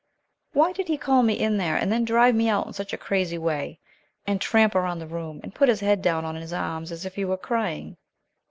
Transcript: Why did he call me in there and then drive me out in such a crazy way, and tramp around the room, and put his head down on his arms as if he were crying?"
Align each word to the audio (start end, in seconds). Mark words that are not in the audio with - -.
Why 0.53 0.71
did 0.73 0.87
he 0.87 0.97
call 0.97 1.21
me 1.21 1.35
in 1.37 1.57
there 1.57 1.75
and 1.75 1.91
then 1.91 2.05
drive 2.05 2.33
me 2.33 2.49
out 2.49 2.65
in 2.65 2.73
such 2.73 2.91
a 2.91 2.97
crazy 2.97 3.37
way, 3.37 3.77
and 4.25 4.41
tramp 4.41 4.73
around 4.73 4.97
the 4.97 5.05
room, 5.05 5.39
and 5.43 5.53
put 5.53 5.69
his 5.69 5.81
head 5.81 6.01
down 6.01 6.25
on 6.25 6.33
his 6.33 6.51
arms 6.53 6.91
as 6.91 7.05
if 7.05 7.13
he 7.13 7.23
were 7.25 7.37
crying?" 7.37 7.97